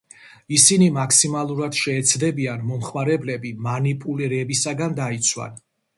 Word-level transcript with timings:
ისინი 0.59 0.85
მაქსიმალურად 0.93 1.77
შეეცდებიან 1.81 2.65
მომხმარებლები 2.71 3.53
მანიპულირებისგან 3.69 4.97
დაიცვან. 5.03 5.63